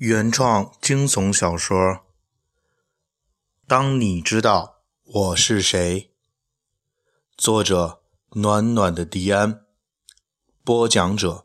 [0.00, 1.76] 原创惊悚小说
[3.66, 6.00] 《当你知道我是谁》，
[7.36, 8.00] 作者
[8.30, 9.66] 暖暖的迪安，
[10.64, 11.44] 播讲者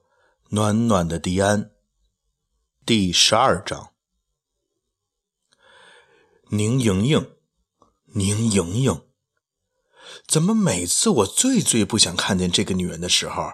[0.51, 1.71] 暖暖的迪安，
[2.85, 3.91] 第十二章。
[6.47, 7.29] 宁莹莹，
[8.13, 9.01] 宁莹莹，
[10.25, 13.51] 怎么每次我最最不想看见这个女人的时候，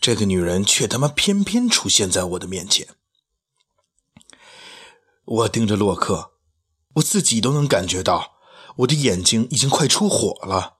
[0.00, 2.96] 这个女人却他妈偏偏出现在我的面前？
[5.24, 6.32] 我盯着洛克，
[6.94, 8.32] 我自己都能感觉到
[8.78, 10.76] 我的眼睛已经快出火了。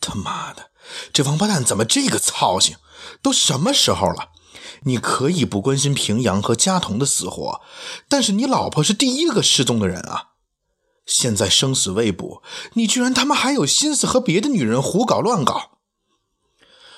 [0.00, 0.70] 他妈的，
[1.12, 2.76] 这王八蛋怎么这个操性？
[3.20, 4.30] 都什么时候了？
[4.82, 7.60] 你可以不关心平阳和佳彤的死活，
[8.08, 10.28] 但是你老婆是第一个失踪的人啊！
[11.04, 12.42] 现在生死未卜，
[12.74, 15.78] 你居然他妈还有心思和别的女人胡搞乱搞？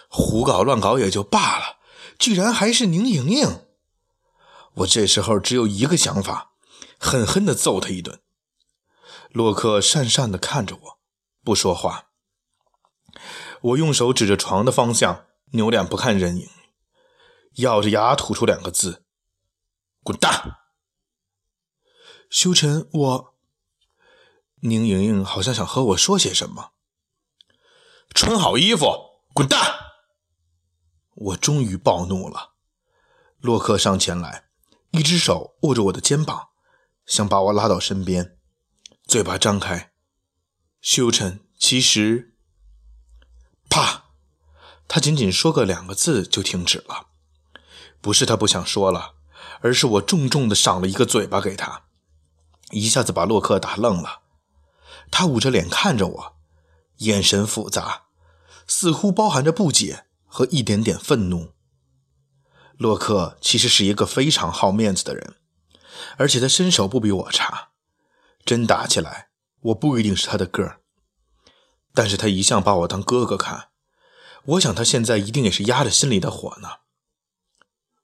[0.09, 1.79] 胡搞乱搞也就罢了，
[2.19, 3.61] 居然还是宁莹莹！
[4.75, 6.50] 我这时候只有一个想法。
[7.01, 8.21] 狠狠地揍他一顿。
[9.31, 10.99] 洛克讪讪地看着我，
[11.43, 12.11] 不说话。
[13.63, 16.49] 我用手指着床的方向，扭脸不看人影，
[17.55, 19.05] 咬着牙吐出两个字
[20.05, 20.59] ：“滚蛋！”
[22.29, 23.35] 修晨，我……
[24.63, 26.73] 宁莹莹好像想和我说些什么。
[28.15, 29.59] 穿好衣服，滚蛋！
[31.15, 32.55] 我终于暴怒了。
[33.39, 34.51] 洛克上前来，
[34.91, 36.50] 一只手握着我的肩膀。
[37.11, 38.39] 想把我拉到身边，
[39.05, 39.91] 嘴巴张开。
[40.81, 42.37] 修成，其实，
[43.69, 44.05] 啪，
[44.87, 47.09] 他仅仅说个两个字就停止了。
[48.01, 49.17] 不是他不想说了，
[49.61, 51.87] 而是我重重的赏了一个嘴巴给他，
[52.71, 54.21] 一下子把洛克打愣了。
[55.11, 56.37] 他捂着脸看着我，
[56.99, 58.05] 眼神复杂，
[58.69, 61.55] 似乎包含着不解和一点点愤怒。
[62.79, 65.35] 洛克其实是一个非常好面子的人。
[66.17, 67.71] 而且他身手不比我差，
[68.45, 69.31] 真打起来，
[69.61, 70.81] 我不一定是他的个儿。
[71.93, 73.71] 但是他一向把我当哥哥看，
[74.45, 76.69] 我想他现在一定也是压着心里的火呢。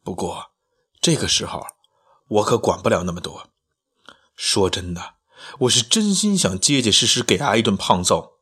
[0.02, 0.52] 不过
[1.00, 1.66] 这个时候，
[2.28, 3.50] 我可管不了那么多。
[4.34, 5.14] 说真的，
[5.60, 8.40] 我是真心想结结实实给他一顿胖揍。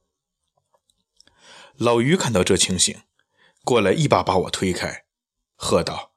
[1.76, 3.02] 老于看到这情形，
[3.64, 5.04] 过来一把把我推开，
[5.54, 6.12] 喝道：“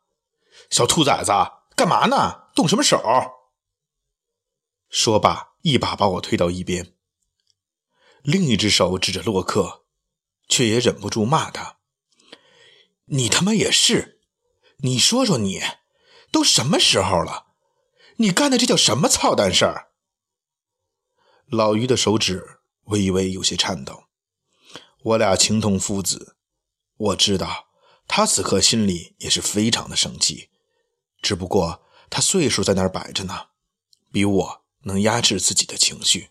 [0.72, 1.31] 小兔崽子，
[1.75, 2.47] 干嘛呢？
[2.56, 3.01] 动什么手？”
[4.89, 6.93] 说罢，一把把我推到一边，
[8.21, 9.85] 另一只手指着洛克，
[10.47, 11.77] 却也忍不住骂他
[13.05, 14.21] ：“你他妈也是！
[14.77, 15.61] 你说说你，
[16.31, 17.47] 都什么时候了？
[18.17, 19.91] 你干的这叫什么操蛋事儿？”
[21.49, 24.05] 老于的手指微微有些颤抖。
[25.03, 26.35] 我俩情同父子，
[26.97, 27.67] 我知道
[28.07, 30.49] 他此刻心里也是非常的生气，
[31.21, 33.47] 只不过他岁数在那儿摆着呢，
[34.11, 34.66] 比我。
[34.87, 36.29] 能压制自己的情绪。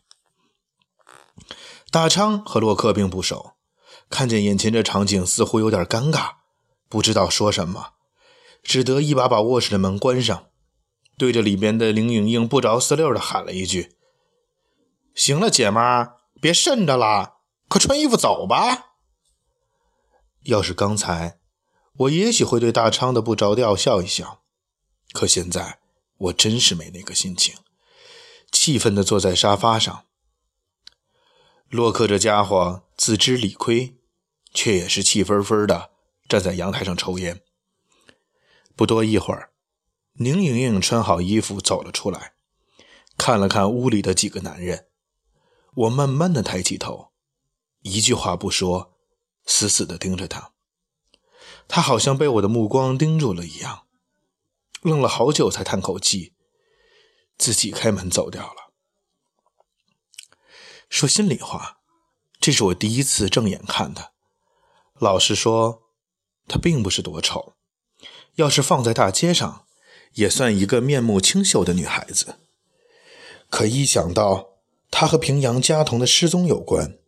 [1.91, 3.53] 大昌和洛克并不熟，
[4.11, 6.37] 看见眼前这场景，似乎有点尴尬，
[6.89, 7.93] 不知道说什么，
[8.63, 10.49] 只得一把把卧室的门关上，
[11.17, 13.95] 对着里边的林莹莹不着四六的喊了一句
[15.15, 17.39] ：“行了，姐们儿，别渗着了，
[17.69, 18.95] 快穿衣服走吧。”
[20.45, 21.39] 要是刚才，
[21.99, 24.43] 我也许会对大昌的不着调笑一笑，
[25.13, 25.79] 可现在
[26.19, 27.55] 我真是没那个心情。
[28.51, 30.05] 气愤地坐在沙发上。
[31.69, 33.97] 洛克这家伙自知理亏，
[34.55, 35.91] 却也是气愤愤的
[36.29, 37.43] 站在阳台上抽烟。
[38.77, 39.51] 不多一会儿，
[40.15, 42.35] 宁莹莹穿好衣服走了出来，
[43.19, 44.87] 看了看屋里的几个男人。
[45.75, 47.09] 我慢慢地抬起头，
[47.83, 48.95] 一句话不说，
[49.45, 50.53] 死死地盯着他。
[51.67, 53.87] 他好像被我的目光盯住了一样，
[54.83, 56.36] 愣了好久才叹口气。
[57.39, 58.73] 自己开门走掉了。
[60.89, 61.79] 说心里话，
[62.41, 64.13] 这是我第一次正眼看她。
[64.99, 65.83] 老实说，
[66.49, 67.55] 她并不是多丑，
[68.37, 69.67] 要是放在大街上，
[70.15, 72.39] 也算一个面目清秀的女孩子。
[73.51, 74.59] 可一想到
[74.91, 76.99] 她和平阳佳彤的失踪有关，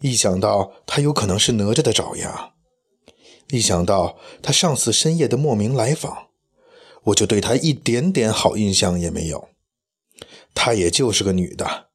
[0.00, 2.54] 一想到她有可能是哪吒的爪牙，
[3.50, 6.30] 一想到她上次深夜的莫名来访，
[7.06, 9.48] 我就对她一点点好印象也没有。
[10.54, 11.88] 她也就是个女的，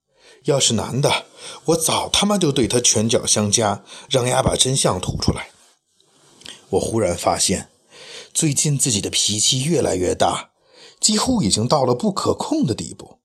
[0.45, 1.25] 要是男的，
[1.65, 5.49] 我早他妈就对她拳脚相加，让丫把真相吐出来。
[6.71, 7.69] 我忽然发现，
[8.33, 10.51] 最近自己的脾气越来越大，
[10.99, 13.17] 几乎已经到了不可控的地步。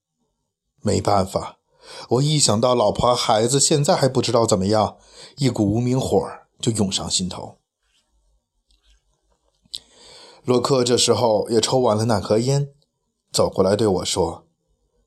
[0.81, 1.59] 没办法，
[2.09, 4.97] 我一想到老婆孩子现在还不知道怎么样，
[5.37, 6.29] 一股无名火
[6.59, 7.59] 就涌上心头。
[10.47, 12.69] 洛克这时候也抽完了那盒烟，
[13.33, 14.47] 走过来对我说：“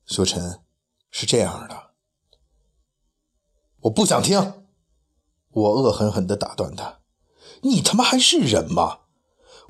[0.05, 0.59] 修晨，
[1.09, 1.93] 是这样的。”
[3.81, 4.53] 我不想听，
[5.49, 6.99] 我恶狠狠地打断他
[7.65, 8.99] ：“你他妈还是人吗？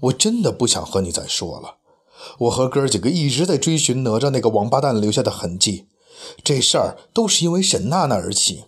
[0.02, 1.78] 我真的不想和你再说了。
[2.40, 5.88] 我和哥几个一直在追寻哪吒那个王八蛋留下的痕迹，
[6.44, 8.66] 这事儿都是因为沈娜娜而起。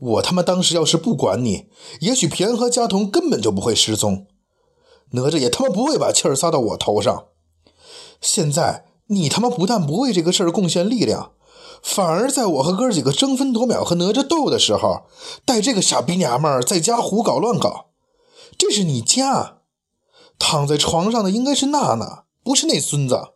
[0.00, 1.68] 我他妈当时要是不管你，
[2.00, 4.26] 也许平安和佳彤根本就不会失踪。”
[5.10, 7.26] 哪吒也他妈不会把气儿撒到我头上。
[8.20, 11.32] 现在你他妈不但不为这个事儿贡献力量，
[11.82, 15.02] 反而在我和哥几个争分夺秒和哪吒斗的时候，
[15.44, 17.90] 带这个傻逼娘们儿在家胡搞乱搞。
[18.58, 19.58] 这是你家，
[20.38, 23.28] 躺在床上的应该是娜娜，不是那孙子。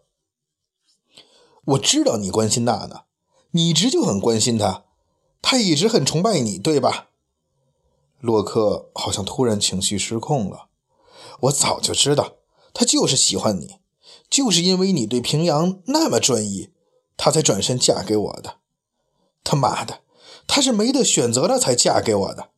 [1.67, 3.05] 我知道你关心娜娜，
[3.53, 4.85] 你一直就很关心她，
[5.43, 7.09] 她一直很崇拜你，对吧？
[8.21, 10.70] 洛克好像突然情绪失控了。
[11.43, 12.37] 我早就知道，
[12.73, 13.81] 他就是喜欢你，
[14.29, 16.71] 就是因为你对平阳那么专一，
[17.17, 18.59] 他才转身嫁给我的。
[19.43, 20.01] 他妈的，
[20.47, 22.51] 他是没得选择了才嫁给我的。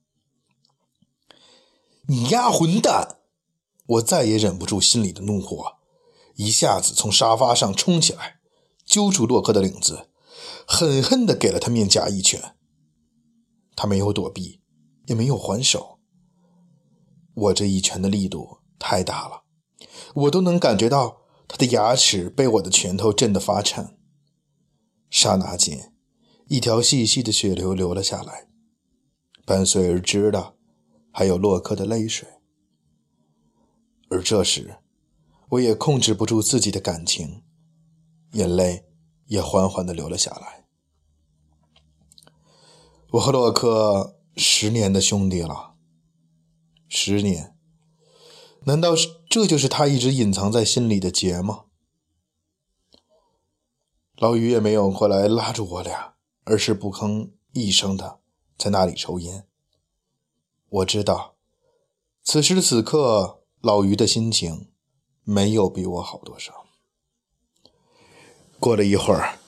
[2.09, 3.19] 你丫混蛋！
[3.87, 5.77] 我再也忍不住心里的怒火，
[6.37, 8.41] 一下子从沙发上冲起来，
[8.85, 10.09] 揪住洛克的领子，
[10.67, 12.57] 狠狠地给了他面颊一拳。
[13.77, 14.61] 他没有躲避，
[15.07, 15.99] 也没有还手。
[17.35, 18.62] 我这一拳的力度。
[18.79, 19.43] 太大了，
[20.15, 23.97] 我都能感觉到他的牙齿被我的拳头震得发颤。
[25.11, 25.93] 刹那间，
[26.49, 28.49] 一条细细的血流流了下来，
[29.45, 30.55] 伴随而至的
[31.11, 32.29] 还有洛克的泪水。
[34.09, 34.79] 而这时，
[35.51, 37.43] 我也控制不住自己的感情，
[38.33, 38.87] 眼泪
[39.27, 40.67] 也缓缓地流了下来。
[43.13, 45.75] 我和洛克十年的兄弟了，
[46.89, 47.52] 十年。
[48.65, 51.65] 难道是这就是他一直隐藏在心里的结吗？
[54.17, 56.15] 老于也没有过来拉住我俩，
[56.45, 58.21] 而是不吭一声的
[58.57, 59.49] 在那里抽烟。
[60.69, 61.35] 我知道，
[62.23, 64.69] 此时此刻老于的心情
[65.25, 66.67] 没有比我好多少。
[68.61, 69.41] 过了一会儿，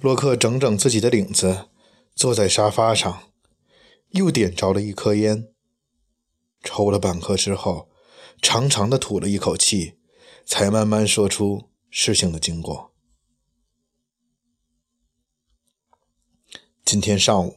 [0.00, 1.66] 洛克整整自己的领子，
[2.14, 3.24] 坐在沙发上，
[4.10, 5.52] 又点着了一颗烟，
[6.62, 7.88] 抽了半颗之后。
[8.42, 9.94] 长长的吐了一口气，
[10.44, 12.92] 才慢慢说出事情的经过。
[16.84, 17.54] 今天上午，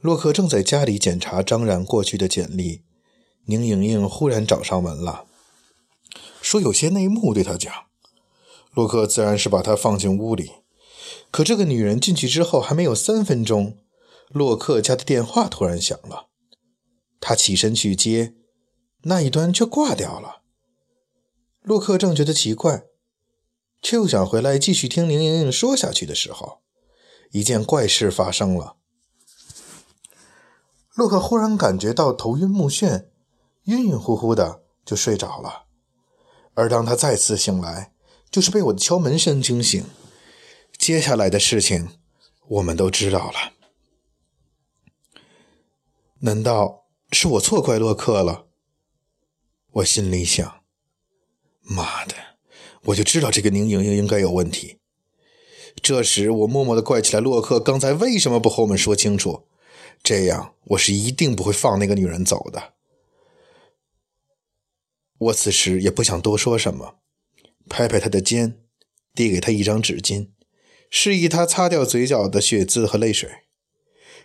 [0.00, 2.84] 洛克正在家里检查张然过去的简历，
[3.46, 5.24] 宁莹莹忽然找上门了，
[6.42, 7.72] 说有些内幕对他讲。
[8.74, 10.52] 洛克自然是把她放进屋里，
[11.30, 13.78] 可这个女人进去之后还没有三分钟，
[14.28, 16.28] 洛克家的电话突然响了，
[17.18, 18.34] 他起身去接。
[19.02, 20.42] 那一端却挂掉了。
[21.62, 22.84] 洛克正觉得奇怪，
[23.80, 26.62] 却又想回来继续听林莹莹说下去的时候，
[27.30, 28.76] 一件怪事发生了。
[30.94, 33.06] 洛克忽然感觉到头晕目眩，
[33.64, 35.66] 晕晕乎乎的就睡着了。
[36.54, 37.92] 而当他再次醒来，
[38.30, 39.84] 就是被我的敲门声惊醒。
[40.76, 42.00] 接下来的事情，
[42.48, 43.52] 我们都知道了。
[46.20, 48.47] 难道是我错怪洛克了？
[49.78, 50.62] 我心里想
[51.62, 52.14] ：“妈的，
[52.84, 54.78] 我就知道这个宁莹莹应该有问题。”
[55.80, 59.46] 这时，我默默地怪起来洛克刚才为什么不和我们说清楚，
[60.02, 62.74] 这样我是一定不会放那个女人走的。
[65.18, 66.98] 我此时也不想多说什么，
[67.68, 68.60] 拍拍他的肩，
[69.14, 70.30] 递给他一张纸巾，
[70.90, 73.30] 示意他擦掉嘴角的血渍和泪水。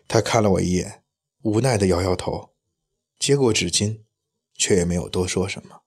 [0.08, 1.04] 他看了我一眼，
[1.44, 2.54] 无奈地摇摇头，
[3.20, 4.00] 接过纸巾。
[4.56, 5.82] 却也没有多说什么。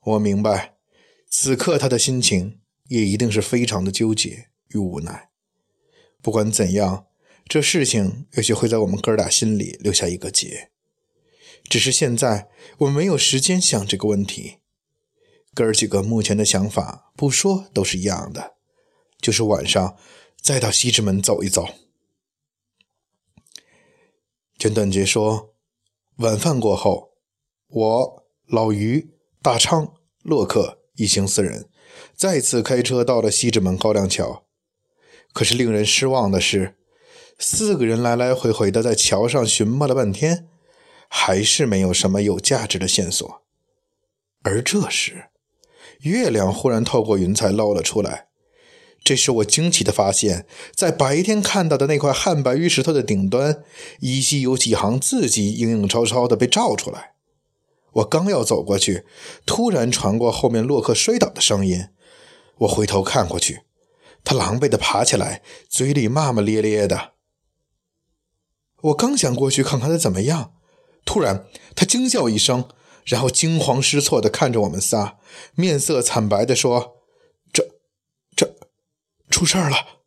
[0.00, 0.76] 我明白，
[1.28, 5.30] 此刻他的心情也一定是非常的纠结与无奈。
[6.20, 7.06] 不管怎样，
[7.46, 10.70] 这事情也许会在我们哥俩心里留下一个结。
[11.70, 14.58] 只是现在我们没有时间想这个问题。
[15.54, 18.56] 哥儿几个目前的想法，不说都是一样的，
[19.20, 19.96] 就是晚上
[20.40, 21.68] 再到西直门走一走。
[24.58, 25.51] 简短杰说。
[26.22, 27.10] 晚饭过后，
[27.68, 29.10] 我、老于、
[29.42, 31.68] 大昌、洛克一行四人
[32.14, 34.44] 再次开车到了西直门高粱桥。
[35.32, 36.76] 可是令人失望的是，
[37.38, 40.48] 四个人来来回回的在桥上寻摸了半天，
[41.08, 43.42] 还是没有什么有价值的线索。
[44.42, 45.30] 而这时，
[46.00, 48.28] 月亮忽然透过云彩露了出来。
[49.04, 53.64] 这时我惊奇的发现，在白天看到的那块汉白玉石头的顶端，
[54.00, 57.12] 依稀有几行字迹影影绰绰的被照出来。
[57.94, 59.04] 我刚要走过去，
[59.44, 61.88] 突然传过后面洛克摔倒的声音，
[62.58, 63.62] 我回头看过去，
[64.24, 67.12] 他狼狈地爬起来，嘴里骂骂咧咧的。
[68.82, 70.54] 我刚想过去看看他怎么样，
[71.04, 72.68] 突然他惊叫一声，
[73.04, 75.18] 然后惊慌失措地看着我们仨，
[75.54, 77.01] 面色惨白地说：“、
[79.32, 80.04] 出事儿了！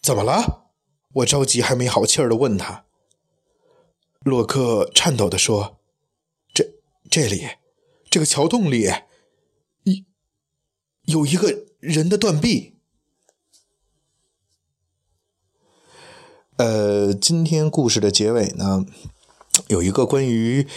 [0.00, 0.68] 怎么了？”
[1.12, 2.86] 我着急还没好气儿的问他。
[4.20, 5.80] 洛克颤抖的说
[6.54, 6.74] ：“这、
[7.10, 7.48] 这里，
[8.08, 8.88] 这个桥洞里。”
[9.84, 10.06] 一
[11.02, 12.76] 有一个人的断臂。
[16.56, 18.84] 呃，今天故事的结尾呢，
[19.68, 20.68] 有一个关于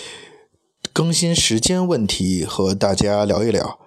[0.91, 3.82] 更新时间问题和大家聊一聊。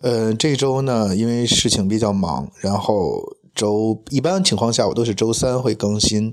[0.00, 6.32] 呃，这周呢，因为事情比较忙，然后周一般情况下我都是周三会更新，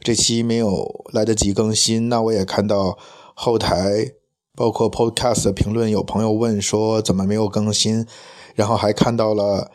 [0.00, 2.08] 这期没有来得及更新。
[2.08, 2.98] 那我也看到
[3.34, 4.12] 后台
[4.54, 8.06] 包括 Podcast 的评论，有朋友问说怎么没有更新。
[8.54, 9.70] 然后还看到了，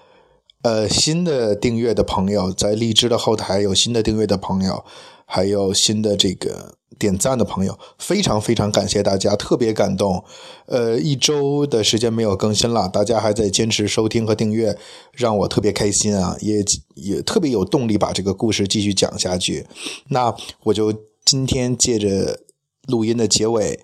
[0.63, 4.84] 呃，新的订阅的朋友在荔枝的后台有新的订阅的朋友，
[5.25, 10.24] 还有新的这个点赞的朋友，非常非常感谢大家，特别感动。
[10.68, 14.77] 呃，一周的时间没有更新了，大家还在坚持收听和订阅，
[15.13, 16.63] 让我特别开心啊，也
[16.94, 19.65] 也特别有动力把这个故事继续讲下去。
[20.10, 20.94] 那我就
[21.25, 22.39] 今天借着
[22.88, 23.80] 录音的结尾，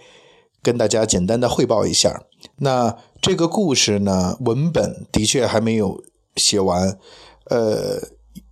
[0.61, 2.23] 跟大家简单的汇报一下。
[2.57, 2.97] 那。
[3.19, 6.03] 这个故事呢，文本的确还没有
[6.37, 6.97] 写完，
[7.49, 7.99] 呃，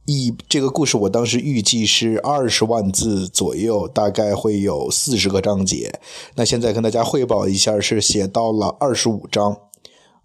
[0.06, 6.00] 一这个故事我当时预计是二十万字左右，大概会有四十个章节。
[6.36, 9.58] 那现在跟大家汇报一下，是写到了二十五章，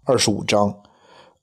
[0.03, 0.75] 二十五章。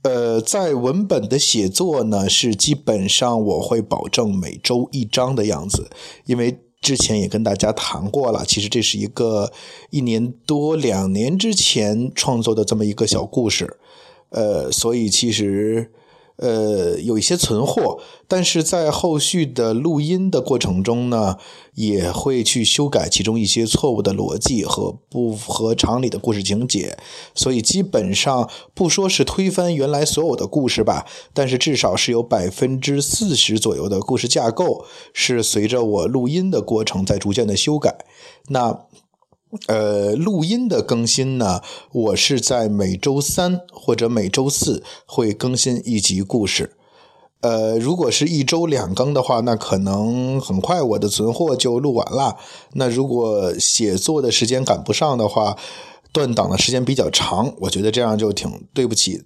[0.03, 5.89] 呃，在文本的写作呢，是基本上我会保证每周一章的样子，
[6.27, 6.61] 因为。
[6.81, 9.51] 之前也跟大家谈过了，其实这是一个
[9.91, 13.79] 一年多、两年之前创作的这么一个小故事，
[14.31, 15.91] 呃，所以其实。
[16.39, 21.37] 呃，有一些存货，但是在后续的录音的过程中呢，
[21.75, 26.97] 也会去修改其中一些错误的逻辑和不合常理的故事情节，
[27.35, 38.05] 所以基本上不说是推翻原来所有的故事吧，但是至少是有百分之四十左右的故事架构是随着我录音的过程在逐渐的修改。
[38.49, 38.87] 那。
[39.67, 41.63] 呃，录音的更新呢，
[41.93, 46.77] 我是在每周三或者每周四会更新一集故事。
[47.41, 52.37] 呃，如果是一周两更的话，那可能很快我的存货就录完了。
[52.75, 55.57] 那如果写作的时间赶不上的话，
[56.13, 59.23] 断档的时间比较长，我觉得这样就挺对不起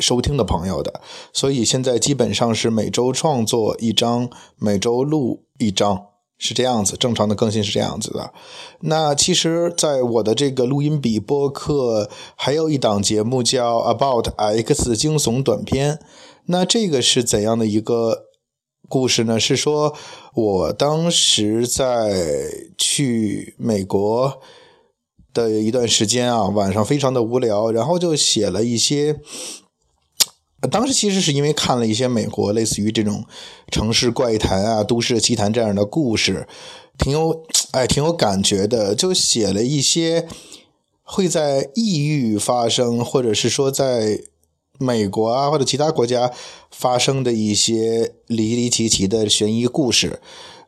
[0.00, 1.00] 收听的朋友的。
[1.32, 6.09] 所以现在基本上是每周创作一章，每周录一章。
[6.40, 8.32] 是这样子，正常的更新是这样子的。
[8.80, 15.96] 那其实，在我的这个录音笔播客，还有一档节目叫《About X 惊悚短片》。
[16.46, 18.24] 那这个是怎样的一个
[18.88, 19.38] 故事呢？
[19.38, 19.94] 是说
[20.34, 24.40] 我当时在去美国
[25.34, 29.20] 的一段时间啊，晚上非常的无聊，然后就写了一些。
[30.68, 33.24] 当时其实是因为看了一些美国类似于这种
[33.70, 36.46] 城市怪谈啊、都市奇谈这样的故事，
[36.98, 40.28] 挺有哎挺有感觉的，就写了一些
[41.02, 44.20] 会在异域发生，或者是说在
[44.78, 46.30] 美国啊或者其他国家
[46.70, 50.20] 发生的一些离离奇奇的悬疑故事，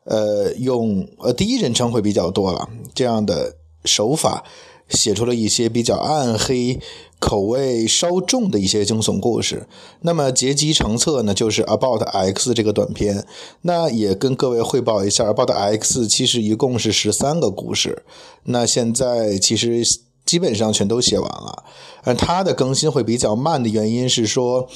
[0.04, 4.44] 呃，用呃第一人称会比较多了，这样的手法
[4.92, 6.78] 写出了一些比较暗黑。
[7.25, 9.68] 口味稍重的一些惊悚故事，
[10.00, 13.25] 那么结集成册呢，就是《About X》这个短片。
[13.61, 18.02] 那也跟各位汇报一下，《About X》其实一共是十三个故事。
[18.46, 19.84] 那现在其实
[20.26, 21.62] 基本上全都写完了，
[22.02, 24.66] 而它的更新会比较慢的原因是说，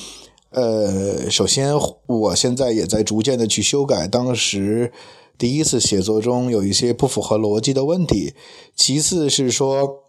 [0.51, 1.75] 呃，首先
[2.07, 4.93] 我现在也在逐渐的去修改当时
[5.37, 8.35] 第一次写作中有一些不符合逻辑的问题，
[8.77, 10.05] 其次是说。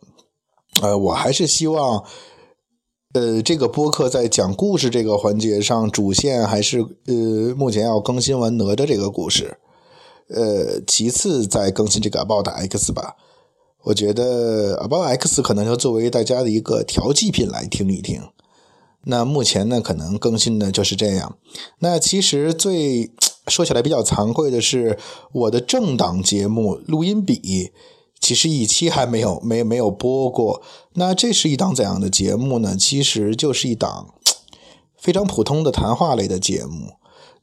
[0.82, 2.04] 呃，我还是希望，
[3.14, 9.58] 呃，这个播客在讲故事这个环节上，主线还是呃，目前要更新完哪吒这个故事，
[10.30, 13.16] 呃，其次再更新这个 About X 吧。
[13.86, 18.22] 我觉得 About X 可能就作为大家的一个调剂品来听一听。
[19.06, 21.38] 那目前呢，可能更新的就是这样。
[21.80, 23.12] 那其实最
[23.48, 25.00] 说起来比较惭愧的是，
[25.32, 27.72] 我的正档节目录音笔。
[28.20, 30.62] 其实一期还没有没没有播过，
[30.94, 32.76] 那这是一档怎样的节目呢？
[32.76, 34.14] 其实就是一档
[34.98, 36.94] 非常普通的谈话类的节目。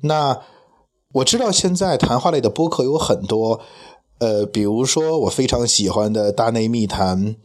[0.01, 0.41] 那
[1.13, 3.61] 我知道现在谈话类的播客有很多，
[4.19, 7.37] 呃，比如说我非常喜欢的大内密谈、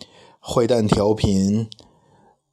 [0.42, 1.70] 坏蛋调频，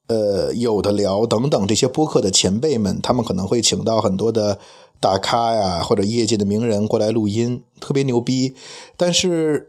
[0.08, 4.58] 呃，有的聊等等这些播客的前辈们，他们可能会请到很多的
[5.00, 8.54] 大咖呀，或者业界的名人过来录音，特别牛逼。
[8.96, 9.68] 但是，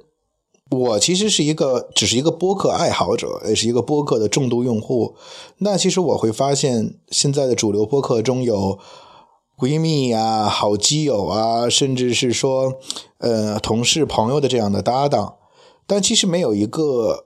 [0.70, 5.16] 我其实是一个只是一个播客爱好者，也是一个播客的重度用户。
[5.60, 8.78] 那其实我会发现，现在的主流播客中有
[9.58, 12.74] 闺蜜啊、好基友啊，甚至是说
[13.20, 15.36] 呃同事朋友的这样的搭档，
[15.86, 17.26] 但其实没有一个。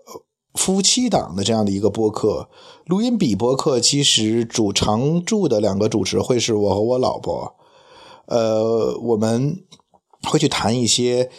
[0.54, 2.50] 夫妻档的这样的一个播客，
[2.86, 7.56] 录音笔播客，其实主常驻的两个主持会是我和我老婆，
[8.26, 9.64] 呃，我们
[10.28, 11.30] 会去谈一些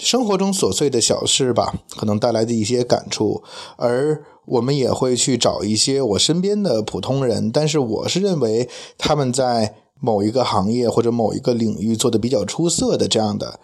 [0.00, 3.42] 生活中琐碎的小事吧，可能带来的一些感触，
[3.76, 13.60] 而我们也会去找一些我身边的普通人，但是我是认为他们在某一个行业或者某一个领域做的比较出色的这样的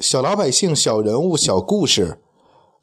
[0.00, 2.18] 小老百姓、小人物、小故事。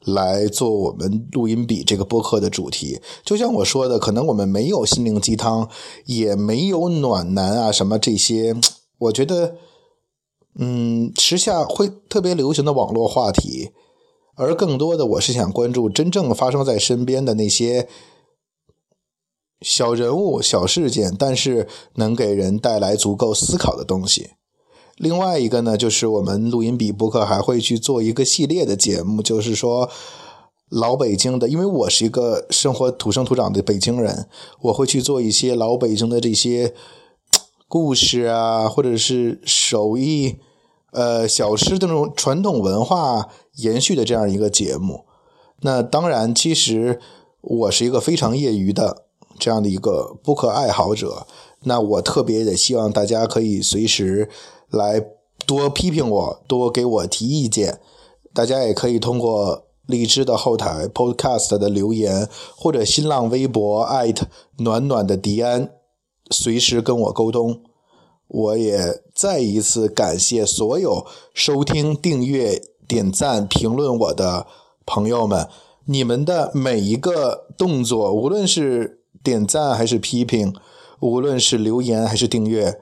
[0.04, 5.68] 来做我们录音笔这个播客的主题，就像我说的，可能我们没有心灵鸡汤，
[6.06, 8.56] 也没有暖男啊什么这些，
[8.98, 9.54] 我觉得，
[10.58, 13.70] 嗯，时下会特别流行的网络话题，
[14.36, 17.88] 而更多的我是想关注真正发生在身边的那些
[19.60, 24.32] 小人物、小事件，但是能给人带来足够思考的东西。
[24.96, 29.88] 另外一个呢，就是我们录音笔播客还会去做一个系列的节目，就是说
[30.68, 34.28] 老北京的，因为我是一个生活土生土长的北京人，
[34.60, 36.74] 我会去做一些老北京的这些
[37.72, 40.36] 故事啊，或者是手艺、
[40.90, 45.06] 呃小吃这种传统文化延续的这样一个节目。
[45.62, 47.00] 那当然，其实
[47.40, 49.06] 我是一个非常业余的
[49.38, 51.26] 这样的一个播客爱好者，
[51.60, 54.28] 那我特别的希望大家可以随时。
[54.68, 55.02] 来
[55.46, 57.80] 多批评我，多给我提意见。
[58.34, 64.26] 大家也可以通过荔枝的后台 Podcast 的留言，或者新浪微博艾特
[64.58, 65.70] 暖暖的迪安，
[66.32, 67.60] 随时跟我沟通。
[68.26, 74.46] 我也再一次感谢所有收听、订阅、点赞、评论我的
[74.86, 75.46] 朋友们，
[75.84, 80.54] 你们的每一个动作，无论是点赞还是批评，
[81.00, 82.80] 无论是留言还是订阅。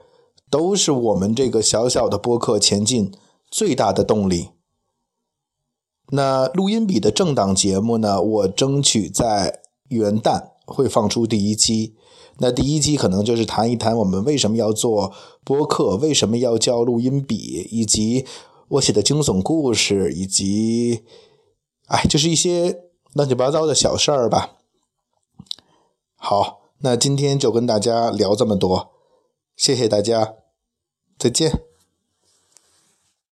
[0.48, 3.12] 都是我们这个小小的播客前进
[3.48, 4.48] 最大的动力。
[6.08, 8.20] 那录音笔的正档节目呢？
[8.20, 9.60] 我争取在
[9.90, 11.94] 元旦会放出第一期。
[12.38, 15.12] 那第一期可能就是谈一谈我们为什么要做
[15.44, 18.24] 播客，为什么要叫录音笔，以及
[18.68, 21.04] 我写的惊悚故事，以及
[21.88, 24.56] 哎，就是一些乱七八糟的小事儿吧。
[26.16, 28.90] 好，那今天就跟大家聊这么多，
[29.56, 30.37] 谢谢大家。
[31.18, 31.69] 再见。